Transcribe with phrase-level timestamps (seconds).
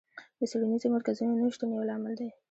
[0.39, 2.29] د څېړنیزو مرکزونو نشتون یو لامل دی.